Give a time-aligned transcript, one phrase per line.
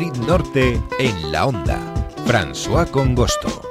[0.00, 1.78] Madrid Norte en la Onda.
[2.24, 3.69] François Congosto.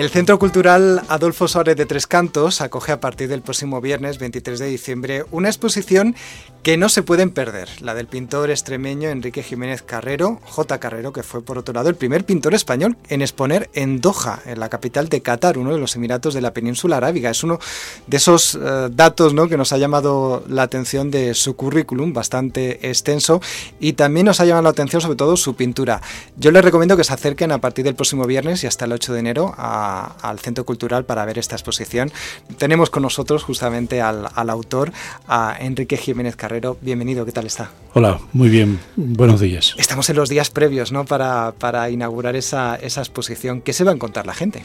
[0.00, 4.58] El Centro Cultural Adolfo Suárez de Tres Cantos acoge a partir del próximo viernes 23
[4.58, 6.16] de diciembre una exposición
[6.62, 10.78] que no se pueden perder, la del pintor extremeño Enrique Jiménez Carrero, J.
[10.78, 14.60] Carrero, que fue por otro lado el primer pintor español en exponer en Doha, en
[14.60, 17.30] la capital de Qatar, uno de los Emiratos de la península arábiga.
[17.30, 17.58] Es uno
[18.06, 19.48] de esos eh, datos ¿no?
[19.48, 23.40] que nos ha llamado la atención de su currículum, bastante extenso,
[23.80, 26.02] y también nos ha llamado la atención sobre todo su pintura.
[26.36, 29.14] Yo les recomiendo que se acerquen a partir del próximo viernes y hasta el 8
[29.14, 29.54] de enero
[29.90, 32.10] al Centro Cultural para ver esta exposición.
[32.58, 34.92] Tenemos con nosotros justamente al, al autor,
[35.26, 37.70] a Enrique Jiménez Carrero bienvenido, ¿qué tal está?
[37.94, 39.74] Hola, muy bien, buenos días.
[39.78, 41.04] Estamos en los días previos ¿no?
[41.04, 43.60] para, inaugurar esa, exposición.
[43.60, 44.64] ¿Qué se va a encontrar la gente?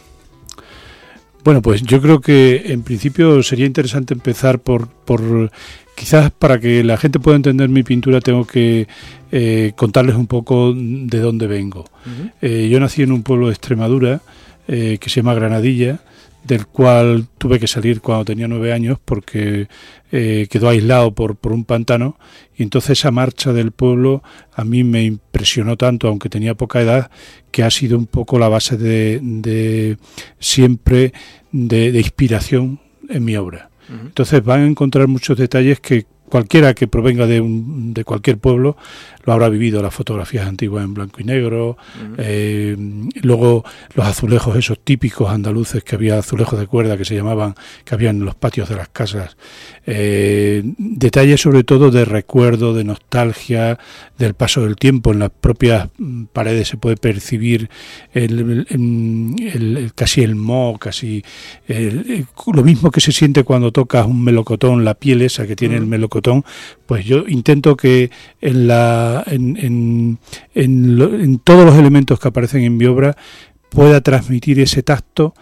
[1.43, 5.51] Bueno, pues yo creo que en principio sería interesante empezar por, por
[5.95, 8.87] quizás para que la gente pueda entender mi pintura tengo que
[9.31, 11.85] eh, contarles un poco de dónde vengo.
[12.41, 14.21] Eh, yo nací en un pueblo de Extremadura
[14.67, 15.99] eh, que se llama Granadilla,
[16.43, 19.67] del cual tuve que salir cuando tenía nueve años porque
[20.11, 22.17] eh, quedó aislado por, por, un pantano
[22.55, 24.21] y entonces esa marcha del pueblo
[24.53, 27.09] a mí me impresionó tanto, aunque tenía poca edad,
[27.51, 29.97] que ha sido un poco la base de, de
[30.39, 31.13] siempre
[31.51, 33.69] de, de, inspiración en mi obra.
[33.87, 38.77] Entonces van a encontrar muchos detalles que cualquiera que provenga de, un, de cualquier pueblo
[39.25, 41.77] lo habrá vivido, las fotografías antiguas en blanco y negro,
[42.17, 42.77] eh,
[43.23, 47.95] luego los azulejos esos típicos andaluces que había azulejos de cuerda que se llamaban, que
[47.95, 49.35] había en los patios de las casas,
[49.87, 53.79] eh, detalles sobre todo de recuerdo, de nostalgia,
[54.17, 57.69] del paso del tiempo, en las propias mm, paredes se puede percibir
[58.13, 61.23] el, el, casi el mo, casi
[61.67, 65.87] lo mismo que se siente cuando tocas un melocotón, la piel esa que tiene el
[65.87, 66.14] melocotón,
[66.85, 68.11] pues yo intento que
[68.41, 70.19] en la en,
[70.53, 73.15] en, todos los elementos que aparecen en mi obra
[73.69, 75.33] pueda transmitir ese tacto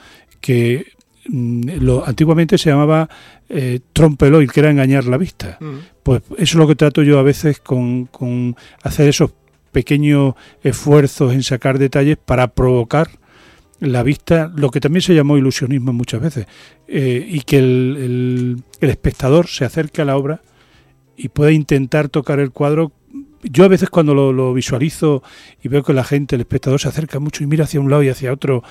[0.42, 0.86] que
[1.28, 3.10] mm, lo, antiguamente se llamaba
[3.50, 5.58] eh, trompeloid, que era engañar la vista.
[5.60, 5.76] Mm.
[6.02, 9.32] Pues eso es lo que trato yo a veces con, con hacer esos
[9.72, 13.10] pequeños esfuerzos en sacar detalles para provocar
[13.80, 16.48] la vista, lo que también se llamó ilusionismo muchas veces,
[16.88, 20.42] eh, y que el, el, espectador se acerque a la obra
[21.16, 22.92] y pueda intentar tocar el cuadro
[23.44, 25.24] yo a veces cuando lo, visualizo
[25.62, 28.04] y veo que la gente, el espectador se acerca mucho y mira hacia un lado
[28.04, 28.64] y hacia otro,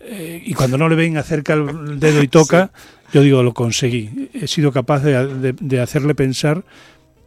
[0.00, 2.70] eh, y cuando no le ven acerca el dedo y toca,
[3.12, 4.30] yo digo, lo conseguí.
[4.34, 6.64] He sido capaz de, hacerle pensar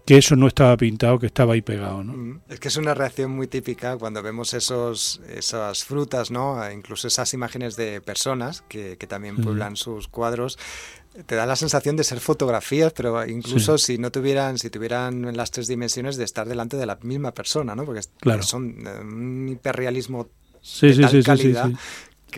[0.05, 2.03] que eso no estaba pintado, que estaba ahí pegado.
[2.03, 2.13] ¿no?
[2.13, 6.63] Mm, es que es una reacción muy típica cuando vemos esos, esas frutas, ¿no?
[6.63, 10.57] E incluso esas imágenes de personas que, que también pueblan sus cuadros
[11.25, 15.51] te da la sensación de ser fotografías, pero incluso si no tuvieran, si tuvieran las
[15.51, 17.85] tres dimensiones de estar delante de la misma persona, ¿no?
[17.85, 18.01] Porque
[18.41, 20.27] son un hiperrealismo
[20.81, 21.71] de tal calidad.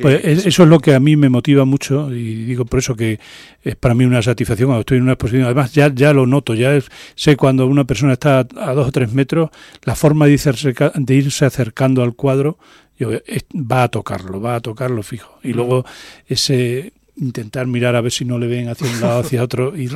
[0.01, 3.19] Pues eso es lo que a mí me motiva mucho y digo por eso que
[3.61, 5.45] es para mí una satisfacción cuando estoy en una exposición.
[5.45, 6.79] Además ya, ya lo noto, ya
[7.15, 9.51] sé cuando una persona está a dos o tres metros,
[9.83, 12.57] la forma de irse, de irse acercando al cuadro
[12.97, 13.09] yo,
[13.53, 15.37] va a tocarlo, va a tocarlo fijo.
[15.43, 15.85] Y luego
[16.27, 19.89] ese intentar mirar a ver si no le ven hacia un lado, hacia otro y,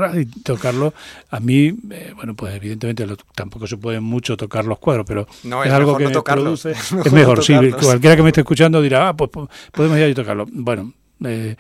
[0.44, 0.94] tocarlo.
[1.29, 3.05] A mí, eh, bueno, pues evidentemente
[3.35, 6.72] tampoco se puede mucho tocar los cuadros, pero es, algo que no produce.
[7.05, 10.13] Es mejor, sí, cualquiera que me esté escuchando dirá, ah, pues, pues podemos ir a
[10.13, 10.45] tocarlo.
[10.51, 10.94] Bueno,
[11.25, 11.55] eh,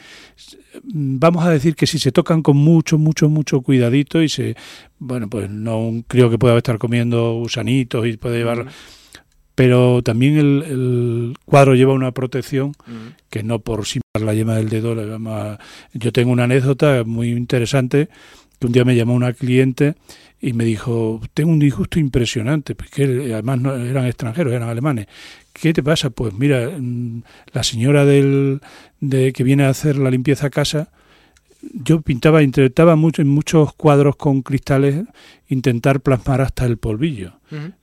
[0.83, 4.55] vamos a decir que si se tocan con mucho, mucho, mucho cuidadito y se,
[4.99, 8.67] bueno, pues no creo que pueda estar comiendo gusanitos y puede llevar
[9.57, 12.73] pero también el, cuadro lleva una protección
[13.31, 15.57] que no por sí la yema del dedo la llama.
[15.93, 18.07] Yo tengo una anécdota muy interesante
[18.59, 19.95] que un día me llamó una cliente
[20.39, 25.07] y me dijo, tengo un disgusto impresionante, porque además no eran extranjeros, eran alemanes.
[25.53, 26.11] ¿Qué te pasa?
[26.11, 28.61] Pues mira, mm, la señora del,
[28.99, 30.91] de, que viene a hacer la limpieza a casa
[31.73, 35.05] yo pintaba, intentaba mucho, en muchos cuadros con cristales
[35.47, 37.33] intentar plasmar hasta el polvillo.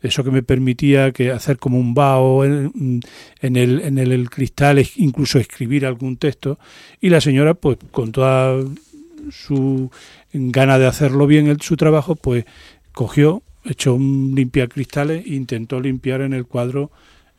[0.02, 3.02] Eso que me permitía que hacer como un vaho en,
[3.40, 6.58] el, en el, cristal, incluso escribir algún texto.
[7.00, 8.62] Y la señora, pues con toda
[9.30, 9.90] su
[10.32, 12.44] gana de hacerlo bien el, su trabajo, pues
[12.92, 16.90] cogió, echó un limpia cristales e intentó limpiar en el cuadro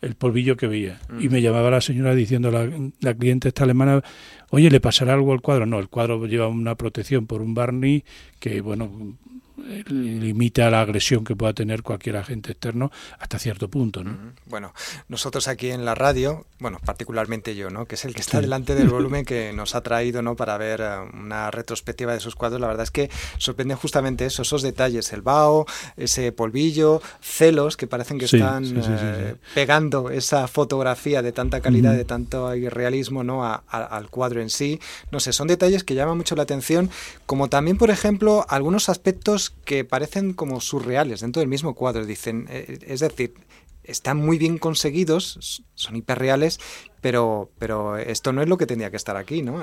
[0.01, 0.99] el polvillo que veía.
[1.19, 2.69] Y me llamaba la señora diciendo, la,
[2.99, 4.03] la cliente esta alemana,
[4.49, 5.65] oye, ¿le pasará algo al cuadro?
[5.65, 8.03] No, el cuadro lleva una protección por un barniz
[8.39, 9.17] que, bueno,
[9.87, 14.03] limita la agresión que pueda tener cualquier agente externo hasta cierto punto.
[14.03, 14.17] ¿no?
[14.45, 14.73] Bueno,
[15.07, 17.85] nosotros aquí en la radio, bueno, particularmente yo, ¿no?
[17.85, 20.35] que es el que está delante del volumen que nos ha traído ¿no?
[20.35, 24.41] para ver eh, una retrospectiva de sus cuadros, la verdad es que sorprende justamente eso,
[24.41, 25.65] esos detalles, el vaho,
[25.97, 32.05] ese polvillo, celos que parecen que están eh, pegando esa fotografía de tanta calidad, de
[32.05, 33.43] tanto realismo ¿no?
[33.45, 34.79] al cuadro en sí.
[35.11, 36.89] No sé, son detalles que llaman mucho la atención,
[37.25, 42.05] como también, por ejemplo, algunos aspectos que parecen como surreales dentro del mismo cuadro.
[42.05, 43.33] Dicen, eh, es decir,
[43.83, 46.59] están muy bien conseguidos, son hiperreales,
[47.05, 49.61] pero, pero esto no es lo que tendría que estar aquí, ¿no?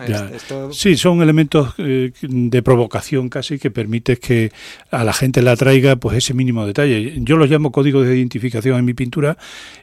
[0.70, 4.52] Sí, son elementos eh, de provocación casi que permite que
[4.92, 7.14] a la gente le atraiga pues ese mínimo detalle.
[7.16, 9.38] Yo los llamo códigos de identificación en mi pintura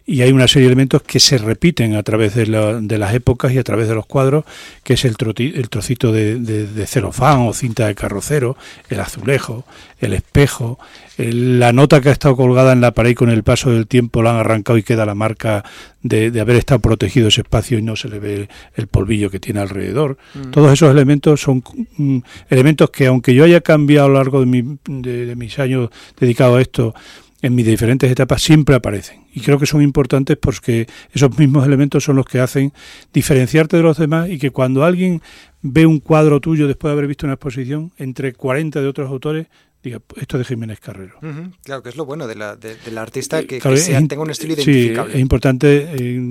[0.06, 3.57] y hay una serie de elementos que se repiten a través de, las épocas y
[3.57, 4.45] a través de los cuadros,
[4.81, 8.56] que es el, el trocito de, de celofán o cinta de carrocero,
[8.88, 9.65] el azulejo,
[10.00, 10.79] el espejo,
[11.17, 14.31] la nota que ha estado colgada en la pared con el paso del tiempo la
[14.31, 15.65] han arrancado y queda la marca
[16.01, 19.60] de, haber estado protegido ese espacio y no se le ve el polvillo que tiene
[19.60, 20.18] alrededor.
[20.34, 20.51] Mm.
[20.51, 21.63] Todos esos elementos son
[21.98, 22.19] mm,
[22.50, 26.57] elementos que aunque yo haya cambiado a lo largo de, mi, de, mis años dedicados
[26.57, 26.94] a esto,
[27.42, 29.22] en mis diferentes etapas siempre aparecen.
[29.34, 32.74] Y creo que son importantes porque esos mismos elementos son los que hacen
[33.13, 35.22] diferenciarte de los demás y que cuando alguien
[35.62, 39.48] ve un cuadro tuyo después de haber visto una exposición entre 40 de otros autores,
[39.84, 41.20] diga, esto de Jiménez Carrero.
[41.64, 45.12] Claro, que es lo bueno de la, del artista, que, tenga un estilo identificable.
[45.12, 46.22] Sí, es importante eh,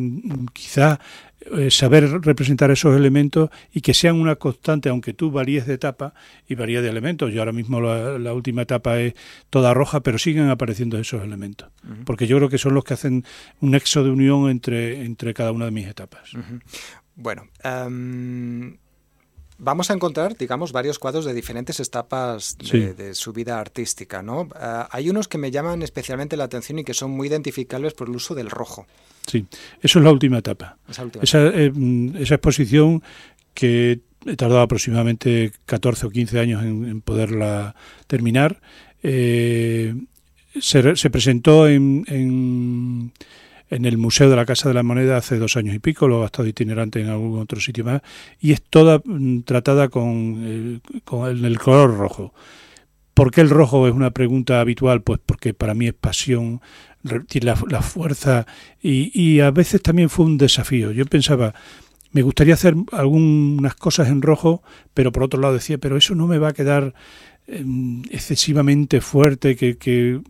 [0.52, 0.98] quizá
[1.40, 6.12] eh, saber representar esos elementos y que sean una constante, aunque tú varíes de etapa
[6.46, 7.32] y varíes de elementos.
[7.32, 9.14] Yo ahora mismo la, última etapa es
[9.48, 11.70] toda roja, pero siguen apareciendo esos elementos,
[12.04, 13.24] porque yo creo que son los que hacen
[13.60, 16.32] un nexo de unión entre, entre cada una de mis etapas.
[17.14, 17.44] Bueno,
[19.58, 24.48] vamos a encontrar, digamos, varios cuadros de diferentes etapas de, su vida artística, ¿no?
[24.54, 28.08] Ah, hay unos que me llaman especialmente la atención y que son muy identificables por
[28.08, 28.86] el uso del rojo.
[29.26, 29.46] Sí,
[29.82, 30.78] eso es la última etapa.
[31.20, 33.02] Esa, eh, mm, esa, exposición
[33.52, 37.74] que he tardado aproximadamente 14 o 15 años en, poderla
[38.06, 38.60] terminar,
[39.02, 39.94] eh,
[40.60, 43.12] se, presentó en en
[43.70, 46.26] el Museo de la Casa de la Moneda hace dos años y pico, luego ha
[46.26, 48.02] estado itinerante en algún otro sitio más,
[48.40, 52.32] y es toda mm, tratada con, el, con el, color rojo.
[53.14, 55.02] ¿Por qué el rojo es una pregunta habitual?
[55.02, 56.60] Pues porque para mí es pasión,
[57.28, 58.46] tiene la, fuerza
[58.80, 60.92] y, y, a veces también fue un desafío.
[60.92, 61.54] Yo pensaba,
[62.12, 64.62] me gustaría hacer algunas cosas en rojo,
[64.94, 66.94] pero por otro lado decía, pero eso no me va a quedar
[67.46, 70.20] em, excesivamente fuerte, que, que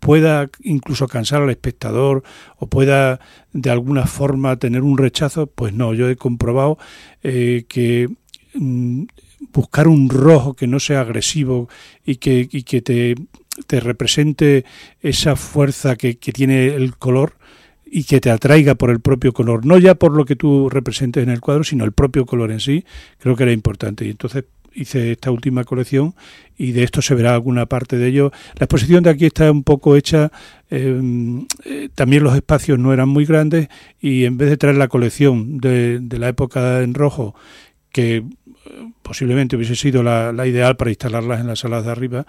[0.00, 2.22] pueda incluso cansar al espectador
[2.58, 3.20] o pueda
[3.52, 6.78] de alguna forma tener un rechazo, pues no, yo he comprobado
[7.22, 8.08] eh, que
[8.54, 9.04] mm,
[9.52, 11.68] buscar un rojo que no sea agresivo
[12.04, 12.46] y que,
[12.82, 14.64] te, represente
[15.00, 17.34] esa fuerza que, que tiene el color,
[17.88, 21.22] y que te atraiga por el propio color, no ya por lo que tú representes
[21.22, 22.84] en el cuadro, sino el propio color en sí,
[23.18, 24.04] creo que era importante.
[24.04, 24.44] Y entonces
[24.76, 26.14] hice esta última colección
[26.56, 28.32] y de esto se verá alguna parte de ello.
[28.58, 30.30] La exposición de aquí está un poco hecha,
[30.70, 33.68] em, eh, también los espacios no eran muy grandes
[34.00, 37.34] y en vez de traer la colección de, de la época en rojo,
[37.92, 38.24] que
[39.06, 42.26] posiblemente hubiese sido la, ideal para instalarlas en las salas de arriba,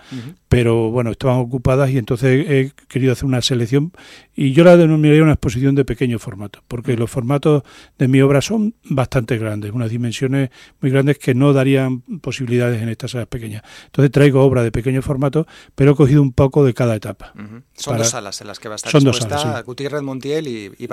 [0.47, 3.91] pero bueno, estaban ocupadas y entonces he querido hacer una selección
[4.35, 7.63] y yo la denominaría una exposición de pequeño formato, porque los formatos
[7.97, 12.89] de mi obra son bastante grandes, unas dimensiones muy grandes que no darían posibilidades en
[12.89, 13.63] estas salas pequeñas.
[13.85, 17.33] Entonces traigo obra de pequeño formato, pero he cogido un poco de cada etapa.
[17.73, 20.71] Son dos salas en las que va a estar son dos salas, Gutiérrez Montiel y,
[20.77, 20.87] y.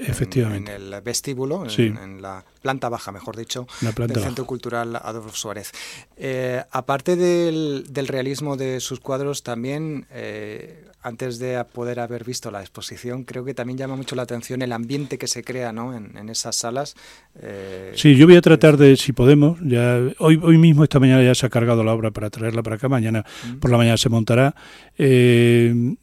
[0.00, 0.74] Efectivamente.
[0.74, 5.72] En, el vestíbulo, en, la planta baja, mejor dicho, del Centro Cultural Adolfo Suárez.
[6.16, 12.60] Eh, aparte del, realismo de sus cuadros, también, eh, antes de poder haber visto la
[12.60, 15.96] exposición, creo que también llama mucho la atención el ambiente que se crea ¿no?
[15.96, 16.94] en, esas salas.
[17.40, 21.22] Eh, sí, yo voy a tratar de, si podemos, ya hoy, hoy mismo, esta mañana
[21.22, 23.24] ya se ha cargado la obra para traerla para acá, mañana
[23.60, 24.54] por la mañana se montará.
[24.98, 25.96] yo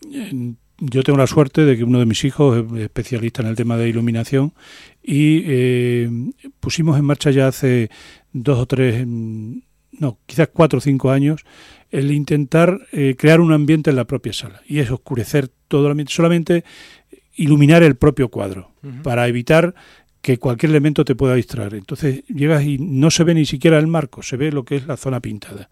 [1.04, 3.90] tengo la suerte de que uno de mis hijos es especialista en el tema de
[3.90, 4.54] iluminación
[5.04, 6.08] y
[6.60, 7.90] pusimos en marcha ya hace
[8.44, 9.58] dos o tres, mm,
[10.00, 11.44] no, quizás cuatro o cinco años,
[11.92, 15.92] el intentar eh, crear un ambiente en la propia sala y es oscurecer todo el
[15.92, 16.64] ambiente, solamente
[17.36, 18.72] iluminar el propio cuadro
[19.04, 19.76] para evitar
[20.22, 21.76] que cualquier elemento te pueda distraer.
[21.76, 24.88] Entonces llegas y no se ve ni siquiera el marco, se ve lo que es
[24.88, 25.70] la zona pintada.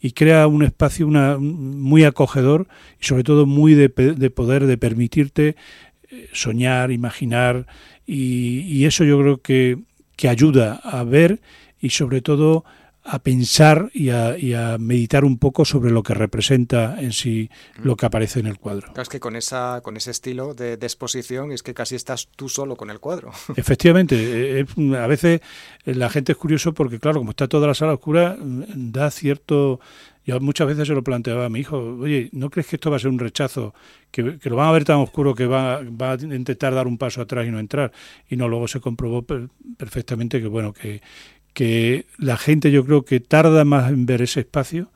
[0.00, 2.68] Y crea un espacio una, muy acogedor
[3.00, 5.56] y sobre todo muy de, poder, de permitirte
[6.08, 7.66] eh, soñar, imaginar
[8.06, 9.78] y, y, eso yo creo que,
[10.16, 11.40] que ayuda a ver
[11.80, 12.64] y sobre todo
[13.02, 17.50] a pensar y a, meditar un poco sobre lo que representa en sí
[17.82, 18.88] lo que aparece en el cuadro.
[18.88, 22.48] Claro, es que con, esa, con ese estilo de, exposición es que casi estás tú
[22.48, 23.30] solo con el cuadro.
[23.56, 24.66] Efectivamente,
[24.98, 25.40] a veces
[25.84, 29.80] la gente es curioso porque, claro, como está toda la sala oscura, mm, da cierto...
[30.26, 32.96] Yo muchas veces se lo planteaba a mi hijo, oye, ¿no crees que esto va
[32.96, 33.74] a ser un rechazo?
[34.10, 37.22] Que, lo van a ver tan oscuro que va, va, a intentar dar un paso
[37.22, 37.90] atrás y no entrar.
[38.28, 39.24] Y no, luego se comprobó
[39.78, 41.00] perfectamente que, bueno, que,
[41.60, 44.90] que la gente yo creo que tarda más en ver ese espacio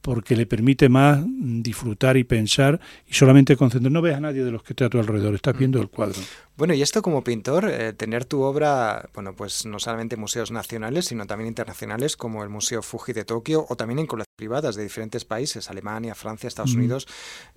[0.00, 3.90] porque le permite más disfrutar y pensar y solamente concentrar.
[3.90, 5.58] No ves a nadie de los que está a tu alrededor, estás mm.
[5.58, 6.20] viendo el cuadro.
[6.56, 10.52] Bueno, y esto como pintor, eh, tener tu obra, bueno, pues no solamente en museos
[10.52, 14.76] nacionales, sino también internacionales, como el Museo Fuji de Tokio, o también en colecciones privadas
[14.76, 16.78] de diferentes países, Alemania, Francia, Estados mm.
[16.78, 17.08] Unidos,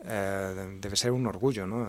[0.04, 1.88] eh, debe ser un orgullo, ¿no?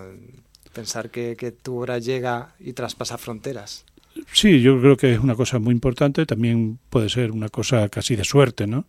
[0.75, 3.87] Pensar que, que tu obra llega y traspasa fronteras.
[4.31, 8.17] Sí, yo creo que es una cosa muy importante, también puede ser una cosa casi
[8.17, 8.87] de suerte, ¿no?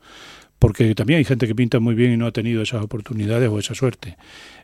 [0.59, 3.59] Porque también hay gente que pinta muy bien y no ha tenido esas oportunidades o
[3.59, 4.17] esa suerte.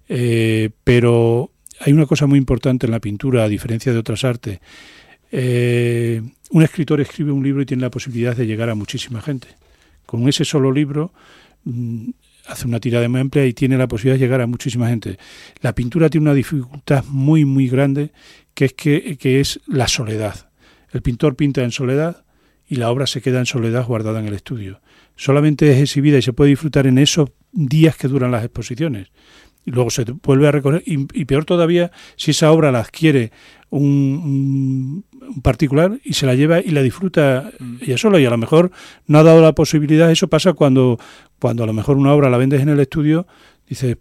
[0.08, 4.60] Eh, pero hay una cosa muy importante en la pintura, a diferencia de otras artes.
[5.32, 6.22] Eh,
[6.52, 9.50] un escritor escribe un libro y tiene la posibilidad de llegar a muchísima gente.
[10.06, 11.14] Con ese solo libro
[11.66, 12.10] mm,
[12.48, 15.18] hace una tirada muy amplia y tiene la posibilidad de llegar a muchísima gente.
[15.62, 18.12] La pintura tiene una dificultad muy, muy grande,
[18.54, 20.49] que es, que, que es la soledad.
[20.91, 22.25] El pintor pinta en soledad
[22.67, 24.81] y la obra se queda en soledad guardada en el estudio.
[25.15, 29.08] Solamente es exhibida y se puede disfrutar en esos días que duran las exposiciones.
[29.65, 33.31] Y luego se vuelve a recorrer, y, peor todavía si esa obra la adquiere
[33.69, 35.03] un,
[35.43, 37.77] particular y se la lleva y la disfruta mm.
[37.81, 38.72] ella sola y a lo mejor
[39.05, 40.98] no ha dado la posibilidad, eso pasa cuando,
[41.39, 43.27] cuando a lo mejor una obra la vendes en el estudio,
[43.67, 43.98] dices,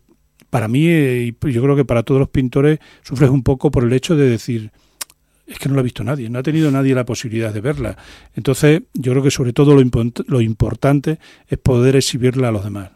[0.50, 3.84] para mí eh, y yo creo que para todos los pintores sufres un poco por
[3.84, 4.70] el hecho de decir,
[5.48, 7.96] es que no la ha visto nadie, no ha tenido nadie la posibilidad de verla.
[8.34, 9.82] Entonces, yo creo que sobre todo lo,
[10.26, 12.90] lo importante es poder exhibirla a los demás.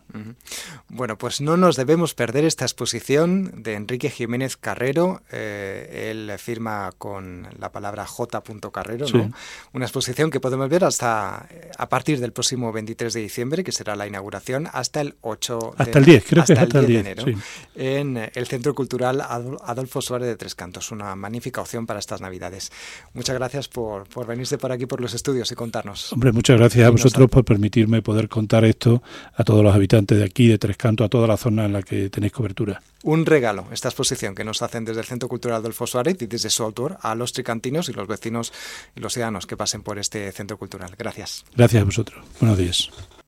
[0.89, 5.23] Bueno, pues no nos debemos perder esta exposición de Enrique Jiménez Carrero.
[5.31, 8.43] Eh, él firma con la palabra J.
[8.73, 9.33] Carrero, ¿no?
[9.73, 11.47] Una exposición que podemos ver hasta
[11.79, 15.99] a partir del próximo 23 de diciembre, que será la inauguración, hasta el 8 hasta
[15.99, 17.41] el 10, creo que hasta el 10, de enero,
[17.75, 20.91] en el Centro Cultural Adolfo Suárez de Tres Cantos.
[20.91, 22.71] Una magnífica opción para estas Navidades.
[23.15, 26.13] Muchas gracias por, por venirse por aquí por los estudios y contarnos.
[26.13, 29.03] Hombre, muchas gracias a vosotros por permitirme poder contar esto
[29.35, 31.83] a todos los habitantes de aquí, de Tres Cantos, a toda la zona en la
[31.83, 32.83] que tenéis cobertura.
[33.03, 36.51] Un regalo, esta exposición que nos hacen desde el Centro Cultural Adolfo Suárez y desde
[36.51, 38.53] su autor a los tricantinos y los vecinos
[38.97, 40.95] y los ciudadanos que pasen por este centro cultural.
[40.97, 41.45] Gracias.
[41.57, 42.25] Gracias a vosotros.
[42.41, 42.91] Buenos días.